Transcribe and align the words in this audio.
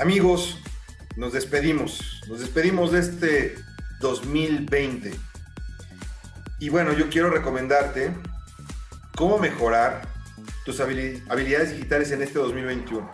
Amigos, 0.00 0.58
nos 1.14 1.34
despedimos, 1.34 2.22
nos 2.26 2.40
despedimos 2.40 2.90
de 2.90 3.00
este 3.00 3.54
2020. 4.00 5.10
Y 6.58 6.70
bueno, 6.70 6.94
yo 6.94 7.10
quiero 7.10 7.28
recomendarte 7.28 8.10
cómo 9.14 9.36
mejorar 9.36 10.08
tus 10.64 10.80
habilidades 10.80 11.72
digitales 11.72 12.12
en 12.12 12.22
este 12.22 12.38
2021. 12.38 13.12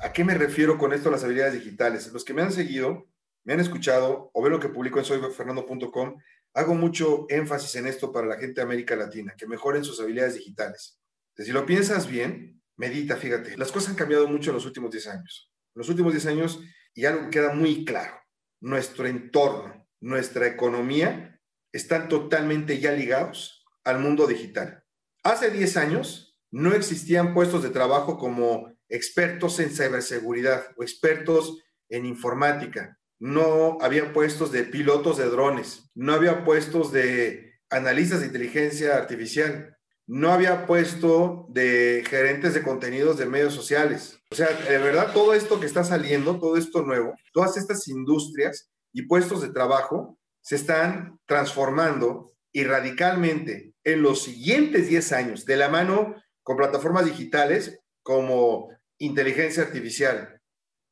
¿A 0.00 0.12
qué 0.12 0.24
me 0.24 0.34
refiero 0.34 0.76
con 0.76 0.92
esto 0.92 1.12
las 1.12 1.22
habilidades 1.22 1.54
digitales? 1.54 2.12
Los 2.12 2.24
que 2.24 2.34
me 2.34 2.42
han 2.42 2.50
seguido, 2.50 3.06
me 3.44 3.52
han 3.52 3.60
escuchado 3.60 4.32
o 4.34 4.42
ven 4.42 4.50
lo 4.50 4.58
que 4.58 4.68
publico 4.68 4.98
en 4.98 5.04
soyfernando.com, 5.04 6.16
hago 6.54 6.74
mucho 6.74 7.26
énfasis 7.28 7.76
en 7.76 7.86
esto 7.86 8.10
para 8.10 8.26
la 8.26 8.36
gente 8.36 8.54
de 8.54 8.62
América 8.62 8.96
Latina, 8.96 9.36
que 9.38 9.46
mejoren 9.46 9.84
sus 9.84 10.00
habilidades 10.00 10.34
digitales. 10.34 10.98
si 11.36 11.52
lo 11.52 11.64
piensas 11.66 12.08
bien, 12.08 12.59
medita, 12.80 13.16
fíjate, 13.16 13.58
las 13.58 13.70
cosas 13.70 13.90
han 13.90 13.96
cambiado 13.96 14.26
mucho 14.26 14.50
en 14.50 14.54
los 14.54 14.64
últimos 14.64 14.90
10 14.90 15.06
años. 15.08 15.52
En 15.74 15.80
los 15.80 15.88
últimos 15.90 16.12
10 16.14 16.26
años, 16.26 16.60
y 16.94 17.04
algo 17.04 17.24
que 17.24 17.38
queda 17.38 17.52
muy 17.52 17.84
claro, 17.84 18.14
nuestro 18.60 19.06
entorno, 19.06 19.86
nuestra 20.00 20.46
economía 20.46 21.38
están 21.72 22.08
totalmente 22.08 22.80
ya 22.80 22.92
ligados 22.92 23.66
al 23.84 23.98
mundo 23.98 24.26
digital. 24.26 24.82
Hace 25.22 25.50
10 25.50 25.76
años 25.76 26.40
no 26.50 26.72
existían 26.72 27.34
puestos 27.34 27.62
de 27.62 27.68
trabajo 27.68 28.16
como 28.16 28.72
expertos 28.88 29.60
en 29.60 29.68
ciberseguridad 29.70 30.64
o 30.78 30.82
expertos 30.82 31.62
en 31.90 32.06
informática. 32.06 32.98
No 33.18 33.76
había 33.82 34.14
puestos 34.14 34.52
de 34.52 34.64
pilotos 34.64 35.18
de 35.18 35.26
drones, 35.26 35.90
no 35.94 36.14
había 36.14 36.44
puestos 36.46 36.92
de 36.92 37.60
analistas 37.68 38.20
de 38.20 38.26
inteligencia 38.26 38.96
artificial, 38.96 39.76
no 40.10 40.32
había 40.32 40.66
puesto 40.66 41.46
de 41.50 42.02
gerentes 42.04 42.52
de 42.52 42.64
contenidos 42.64 43.16
de 43.16 43.26
medios 43.26 43.54
sociales. 43.54 44.18
O 44.32 44.34
sea, 44.34 44.48
de 44.48 44.78
verdad, 44.78 45.12
todo 45.12 45.34
esto 45.34 45.60
que 45.60 45.66
está 45.66 45.84
saliendo, 45.84 46.40
todo 46.40 46.56
esto 46.56 46.82
nuevo, 46.82 47.14
todas 47.32 47.56
estas 47.56 47.86
industrias 47.86 48.72
y 48.92 49.02
puestos 49.02 49.40
de 49.40 49.52
trabajo 49.52 50.18
se 50.40 50.56
están 50.56 51.20
transformando 51.26 52.32
y 52.50 52.64
radicalmente 52.64 53.72
en 53.84 54.02
los 54.02 54.24
siguientes 54.24 54.88
10 54.88 55.12
años, 55.12 55.46
de 55.46 55.56
la 55.56 55.68
mano 55.68 56.16
con 56.42 56.56
plataformas 56.56 57.04
digitales 57.04 57.78
como 58.02 58.68
inteligencia 58.98 59.62
artificial, 59.62 60.42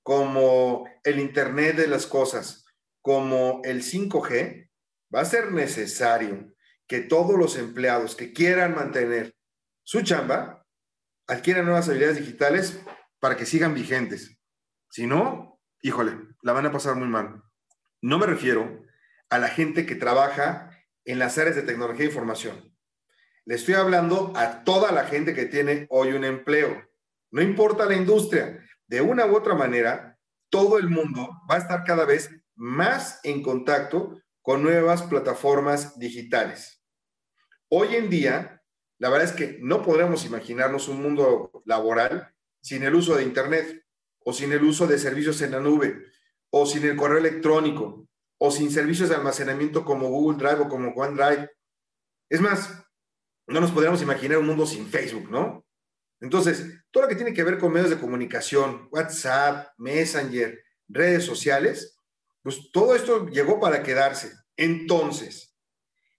como 0.05 0.89
el 1.03 1.19
Internet 1.19 1.75
de 1.75 1.89
las 1.89 2.07
Cosas, 2.07 2.67
como 3.03 3.63
el 3.65 3.83
5G, 3.83 4.71
va 5.13 5.23
a 5.23 5.25
ser 5.25 5.51
necesario 5.51 6.55
que 6.89 7.01
todos 7.01 7.39
los 7.39 7.57
empleados 7.57 8.17
que 8.17 8.33
quieran 8.33 8.75
mantener 8.75 9.37
su 9.85 10.03
chamba 10.03 10.67
adquieran 11.27 11.67
nuevas 11.67 11.89
habilidades 11.89 12.19
digitales 12.19 12.81
para 13.21 13.37
que 13.37 13.47
sigan 13.47 13.75
vigentes. 13.75 14.39
Si 14.91 15.07
no, 15.07 15.61
híjole, 15.83 16.19
la 16.43 16.53
van 16.53 16.67
a 16.67 16.73
pasar 16.73 16.97
muy 16.97 17.09
mal. 17.09 17.43
No 18.01 18.19
me 18.19 18.27
refiero 18.27 18.83
a 19.29 19.39
la 19.39 19.49
gente 19.49 19.85
que 19.85 19.95
trabaja 19.95 20.71
en 21.05 21.19
las 21.19 21.37
áreas 21.37 21.57
de 21.57 21.63
tecnología 21.63 22.05
e 22.05 22.09
información. 22.09 22.75
Le 23.45 23.55
estoy 23.55 23.75
hablando 23.75 24.33
a 24.37 24.65
toda 24.65 24.91
la 24.93 25.05
gente 25.05 25.35
que 25.35 25.47
tiene 25.47 25.87
hoy 25.91 26.13
un 26.13 26.25
empleo. 26.25 26.87
No 27.31 27.43
importa 27.43 27.87
la 27.87 27.97
industria, 27.97 28.65
de 28.87 29.01
una 29.03 29.27
u 29.27 29.37
otra 29.37 29.55
manera, 29.55 30.19
todo 30.51 30.79
el 30.79 30.89
mundo 30.89 31.31
va 31.51 31.57
a 31.57 31.59
estar 31.59 31.85
cada 31.85 32.07
vez 32.07 32.31
más 32.55 33.21
en 33.23 33.43
contacto 33.43 34.21
con 34.41 34.63
nuevas 34.63 35.03
plataformas 35.03 35.99
digitales. 35.99 36.78
Hoy 37.71 37.97
en 37.97 38.09
día, 38.09 38.63
la 38.99 39.11
verdad 39.11 39.29
es 39.29 39.35
que 39.35 39.59
no 39.61 39.83
podremos 39.83 40.25
imaginarnos 40.25 40.89
un 40.89 41.03
mundo 41.03 41.63
laboral 41.67 42.35
sin 42.63 42.83
el 42.83 42.95
uso 42.95 43.15
de 43.15 43.23
Internet 43.23 43.85
o 44.21 44.33
sin 44.33 44.53
el 44.53 44.65
uso 44.65 44.87
de 44.87 44.99
servicios 44.99 45.43
en 45.43 45.53
la 45.53 45.61
nube 45.61 46.03
o 46.51 46.65
sin 46.65 46.85
el 46.85 46.97
correo 46.97 47.19
electrónico 47.19 48.09
o 48.39 48.51
sin 48.51 48.71
servicios 48.71 49.11
de 49.11 49.17
almacenamiento 49.17 49.85
como 49.85 50.09
Google 50.09 50.39
Drive 50.39 50.63
o 50.63 50.69
como 50.69 50.91
OneDrive. 50.91 51.51
Es 52.31 52.41
más, 52.41 52.83
no 53.47 53.61
nos 53.61 53.71
podríamos 53.71 54.01
imaginar 54.01 54.39
un 54.39 54.47
mundo 54.47 54.65
sin 54.65 54.87
Facebook, 54.87 55.31
¿no? 55.31 55.67
Entonces, 56.21 56.85
todo 56.91 57.03
lo 57.03 57.09
que 57.09 57.17
tiene 57.17 57.35
que 57.35 57.45
ver 57.45 57.59
con 57.59 57.73
medios 57.73 57.91
de 57.91 57.99
comunicación, 57.99 58.89
WhatsApp, 58.91 59.69
Messenger, 59.77 60.59
redes 60.89 61.25
sociales, 61.25 61.99
pues 62.43 62.71
todo 62.73 62.95
esto 62.95 63.29
llegó 63.29 63.61
para 63.61 63.83
quedarse. 63.83 64.33
Entonces, 64.57 65.48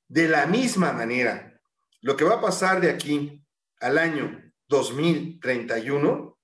de 0.10 0.28
la 0.28 0.48
misma 0.48 0.92
manera, 0.92 1.62
lo 2.02 2.18
que 2.18 2.26
va 2.26 2.36
a 2.36 2.42
pasar 2.42 2.82
de 2.82 2.90
aquí 2.90 3.46
al 3.80 3.98
año 3.98 4.52
2031, 4.68 6.38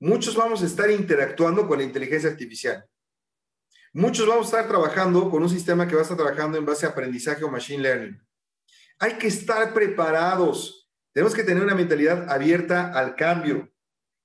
muchos 0.00 0.36
vamos 0.36 0.62
a 0.62 0.66
estar 0.66 0.88
interactuando 0.90 1.66
con 1.66 1.78
la 1.78 1.84
inteligencia 1.84 2.30
artificial. 2.30 2.86
Muchos 3.92 4.26
vamos 4.26 4.46
a 4.46 4.58
estar 4.58 4.68
trabajando 4.68 5.28
con 5.30 5.42
un 5.42 5.48
sistema 5.48 5.88
que 5.88 5.94
va 5.94 6.00
a 6.00 6.02
estar 6.02 6.16
trabajando 6.16 6.58
en 6.58 6.64
base 6.64 6.86
a 6.86 6.90
aprendizaje 6.90 7.44
o 7.44 7.50
machine 7.50 7.82
learning. 7.82 8.22
Hay 9.00 9.18
que 9.18 9.26
estar 9.26 9.74
preparados. 9.74 10.88
Tenemos 11.12 11.34
que 11.34 11.42
tener 11.42 11.62
una 11.62 11.74
mentalidad 11.74 12.30
abierta 12.30 12.92
al 12.92 13.16
cambio. 13.16 13.68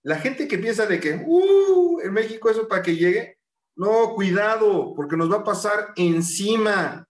La 0.03 0.17
gente 0.17 0.47
que 0.47 0.59
piensa 0.59 0.85
de 0.85 0.99
que, 0.99 1.23
uh, 1.25 1.99
en 2.01 2.13
México 2.13 2.49
eso 2.49 2.67
para 2.67 2.83
que 2.83 2.95
llegue, 2.95 3.39
no, 3.75 4.13
cuidado, 4.13 4.93
porque 4.95 5.17
nos 5.17 5.31
va 5.31 5.37
a 5.37 5.43
pasar 5.43 5.93
encima 5.95 7.07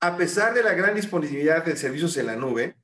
a 0.00 0.16
pesar 0.16 0.54
de 0.54 0.62
la 0.62 0.74
gran 0.74 0.94
disponibilidad 0.94 1.64
de 1.64 1.76
servicios 1.76 2.16
en 2.16 2.26
la 2.26 2.36
nube, 2.36 2.76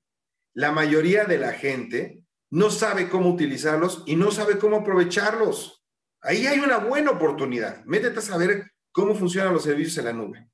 la 0.55 0.73
mayoría 0.73 1.25
de 1.25 1.39
la 1.39 1.53
gente 1.53 2.23
no 2.51 2.71
sabe 2.71 3.09
cómo 3.09 3.31
utilizarlos 3.31 4.03
y 4.07 4.17
no 4.17 4.31
sabe 4.31 4.59
cómo 4.59 4.79
aprovecharlos. 4.79 5.85
Ahí 6.21 6.47
hay 6.47 6.59
una 6.59 6.79
buena 6.79 7.11
oportunidad. 7.11 7.85
Métete 7.85 8.19
a 8.19 8.23
saber 8.23 8.73
cómo 8.93 9.15
funcionan 9.15 9.55
los 9.55 9.65
servicios 9.65 9.99
en 9.99 10.05
la 10.05 10.13
nube. 10.13 10.51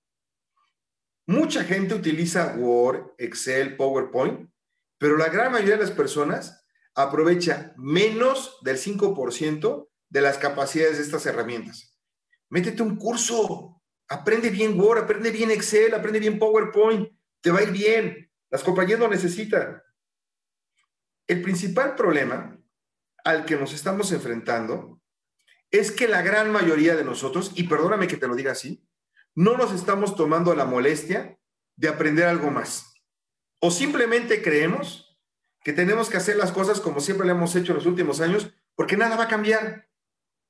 Mucha 1.26 1.64
gente 1.64 1.94
utiliza 1.94 2.54
Word, 2.56 3.14
Excel, 3.18 3.76
PowerPoint, 3.76 4.48
pero 4.96 5.16
la 5.16 5.28
gran 5.28 5.52
mayoría 5.52 5.76
de 5.76 5.82
las 5.82 5.90
personas 5.90 6.64
aprovecha 6.94 7.74
menos 7.76 8.58
del 8.62 8.78
5% 8.78 9.88
de 10.08 10.20
las 10.20 10.38
capacidades 10.38 10.98
de 10.98 11.04
estas 11.04 11.26
herramientas. 11.26 11.98
Métete 12.48 12.82
un 12.82 12.96
curso, 12.96 13.77
Aprende 14.08 14.50
bien 14.50 14.78
Word, 14.80 15.04
aprende 15.04 15.30
bien 15.30 15.50
Excel, 15.50 15.94
aprende 15.94 16.18
bien 16.18 16.38
PowerPoint, 16.38 17.10
te 17.40 17.50
va 17.50 17.58
a 17.58 17.62
ir 17.62 17.70
bien. 17.70 18.30
Las 18.50 18.62
compañías 18.64 18.98
lo 18.98 19.08
necesitan. 19.08 19.82
El 21.26 21.42
principal 21.42 21.94
problema 21.94 22.58
al 23.24 23.44
que 23.44 23.56
nos 23.56 23.74
estamos 23.74 24.10
enfrentando 24.12 25.02
es 25.70 25.90
que 25.90 26.08
la 26.08 26.22
gran 26.22 26.50
mayoría 26.50 26.96
de 26.96 27.04
nosotros, 27.04 27.52
y 27.54 27.64
perdóname 27.64 28.06
que 28.06 28.16
te 28.16 28.26
lo 28.26 28.34
diga 28.34 28.52
así, 28.52 28.88
no 29.34 29.56
nos 29.56 29.72
estamos 29.72 30.16
tomando 30.16 30.54
la 30.54 30.64
molestia 30.64 31.38
de 31.76 31.88
aprender 31.88 32.26
algo 32.26 32.50
más. 32.50 32.94
O 33.60 33.70
simplemente 33.70 34.42
creemos 34.42 35.18
que 35.62 35.72
tenemos 35.72 36.08
que 36.08 36.16
hacer 36.16 36.36
las 36.36 36.52
cosas 36.52 36.80
como 36.80 37.00
siempre 37.00 37.26
lo 37.26 37.34
hemos 37.34 37.54
hecho 37.54 37.72
en 37.72 37.76
los 37.76 37.86
últimos 37.86 38.20
años, 38.20 38.50
porque 38.74 38.96
nada 38.96 39.16
va 39.16 39.24
a 39.24 39.28
cambiar. 39.28 39.88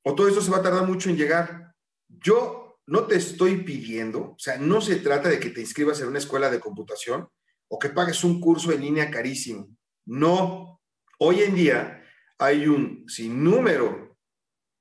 O 0.03 0.15
todo 0.15 0.29
eso 0.29 0.41
se 0.41 0.51
va 0.51 0.59
a 0.59 0.63
tardar 0.63 0.87
mucho 0.87 1.11
en 1.11 1.17
llegar. 1.17 1.75
Yo 2.07 2.68
no 2.89 3.07
te 3.07 3.17
estoy 3.17 3.65
pidiendo, 3.65 4.31
o 4.31 4.39
sea, 4.39 4.57
no 4.57 4.81
se 4.81 4.97
trata 4.97 5.29
de 5.29 5.39
que 5.39 5.51
te 5.51 5.61
inscribas 5.61 6.01
en 6.01 6.09
una 6.09 6.19
escuela 6.19 6.51
de 6.51 6.59
computación 6.59 7.29
o 7.69 7.79
que 7.79 7.91
pagues 7.91 8.25
un 8.25 8.41
curso 8.41 8.73
en 8.73 8.81
línea 8.81 9.11
carísimo. 9.11 9.69
No, 10.07 10.81
hoy 11.19 11.43
en 11.43 11.55
día 11.55 12.03
hay 12.39 12.67
un 12.67 13.05
sinnúmero 13.07 14.17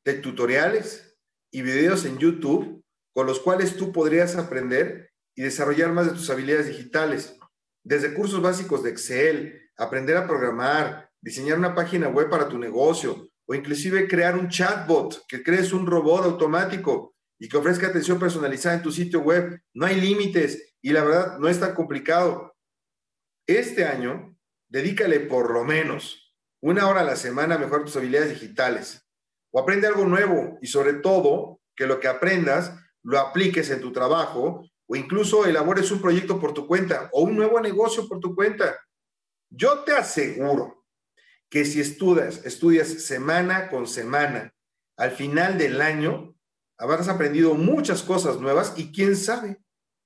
de 0.05 0.13
tutoriales 0.13 1.17
y 1.51 1.61
videos 1.63 2.05
en 2.05 2.17
YouTube 2.17 2.81
con 3.13 3.27
los 3.27 3.41
cuales 3.41 3.75
tú 3.75 3.91
podrías 3.91 4.37
aprender 4.37 5.11
y 5.35 5.41
desarrollar 5.41 5.91
más 5.91 6.05
de 6.05 6.13
tus 6.13 6.29
habilidades 6.29 6.67
digitales. 6.67 7.37
Desde 7.83 8.13
cursos 8.13 8.41
básicos 8.41 8.83
de 8.83 8.91
Excel, 8.91 9.69
aprender 9.75 10.15
a 10.15 10.27
programar, 10.27 11.09
diseñar 11.21 11.57
una 11.57 11.75
página 11.75 12.07
web 12.07 12.29
para 12.29 12.47
tu 12.47 12.57
negocio 12.57 13.27
o 13.45 13.53
inclusive 13.53 14.07
crear 14.07 14.37
un 14.37 14.47
chatbot, 14.47 15.25
que 15.27 15.43
crees 15.43 15.73
un 15.73 15.85
robot 15.85 16.23
automático 16.23 17.16
y 17.39 17.49
que 17.49 17.57
ofrezca 17.57 17.87
atención 17.87 18.19
personalizada 18.19 18.75
en 18.75 18.81
tu 18.81 18.91
sitio 18.91 19.21
web. 19.21 19.61
No 19.73 19.85
hay 19.85 19.99
límites 19.99 20.75
y 20.81 20.91
la 20.91 21.03
verdad 21.03 21.37
no 21.39 21.47
es 21.47 21.59
tan 21.59 21.73
complicado. 21.73 22.55
Este 23.45 23.85
año, 23.85 24.37
dedícale 24.67 25.19
por 25.21 25.51
lo 25.51 25.63
menos 25.63 26.35
una 26.61 26.87
hora 26.87 27.01
a 27.01 27.05
la 27.05 27.15
semana 27.15 27.55
a 27.55 27.57
mejorar 27.59 27.85
tus 27.85 27.95
habilidades 27.95 28.29
digitales 28.29 29.07
o 29.51 29.59
aprende 29.59 29.87
algo 29.87 30.05
nuevo 30.05 30.57
y 30.61 30.67
sobre 30.67 30.93
todo 30.93 31.61
que 31.75 31.87
lo 31.87 31.99
que 31.99 32.07
aprendas 32.07 32.73
lo 33.03 33.19
apliques 33.19 33.69
en 33.69 33.79
tu 33.79 33.91
trabajo 33.91 34.67
o 34.87 34.95
incluso 34.95 35.45
elabores 35.45 35.91
un 35.91 36.01
proyecto 36.01 36.39
por 36.39 36.53
tu 36.53 36.67
cuenta 36.67 37.09
o 37.13 37.21
un 37.21 37.35
nuevo 37.35 37.59
negocio 37.59 38.07
por 38.07 38.19
tu 38.19 38.35
cuenta. 38.35 38.77
Yo 39.49 39.83
te 39.83 39.93
aseguro 39.93 40.85
que 41.49 41.63
si 41.63 41.79
estudias, 41.79 42.45
estudias 42.45 42.87
semana 42.87 43.69
con 43.69 43.87
semana, 43.87 44.53
al 44.97 45.11
final 45.11 45.57
del 45.57 45.81
año 45.81 46.36
habrás 46.77 47.07
aprendido 47.07 47.53
muchas 47.55 48.03
cosas 48.03 48.39
nuevas 48.39 48.73
y 48.77 48.91
quién 48.91 49.15
sabe, 49.15 49.59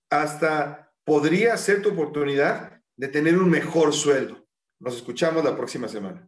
hasta 0.10 0.92
podría 1.04 1.58
ser 1.58 1.82
tu 1.82 1.90
oportunidad 1.90 2.82
de 2.96 3.08
tener 3.08 3.38
un 3.38 3.50
mejor 3.50 3.94
sueldo. 3.94 4.46
Nos 4.80 4.96
escuchamos 4.96 5.44
la 5.44 5.56
próxima 5.56 5.88
semana. 5.88 6.28